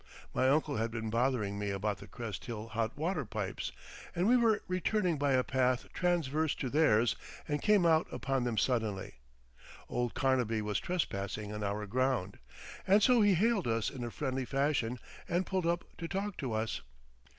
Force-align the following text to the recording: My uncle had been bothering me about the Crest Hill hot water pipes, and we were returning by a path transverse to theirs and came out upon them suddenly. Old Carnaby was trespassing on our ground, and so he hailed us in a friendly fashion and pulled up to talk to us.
My 0.33 0.49
uncle 0.49 0.77
had 0.77 0.89
been 0.89 1.11
bothering 1.11 1.59
me 1.59 1.69
about 1.69 1.99
the 1.99 2.07
Crest 2.07 2.45
Hill 2.45 2.69
hot 2.69 2.97
water 2.97 3.23
pipes, 3.23 3.71
and 4.15 4.27
we 4.27 4.35
were 4.35 4.63
returning 4.67 5.19
by 5.19 5.33
a 5.33 5.43
path 5.43 5.93
transverse 5.93 6.55
to 6.55 6.71
theirs 6.71 7.15
and 7.47 7.61
came 7.61 7.85
out 7.85 8.07
upon 8.11 8.43
them 8.43 8.57
suddenly. 8.57 9.19
Old 9.89 10.15
Carnaby 10.15 10.63
was 10.63 10.79
trespassing 10.79 11.53
on 11.53 11.63
our 11.63 11.85
ground, 11.85 12.39
and 12.87 13.03
so 13.03 13.21
he 13.21 13.35
hailed 13.35 13.67
us 13.67 13.91
in 13.91 14.03
a 14.03 14.09
friendly 14.09 14.43
fashion 14.43 14.97
and 15.29 15.45
pulled 15.45 15.67
up 15.67 15.83
to 15.99 16.07
talk 16.07 16.35
to 16.37 16.51
us. 16.51 16.81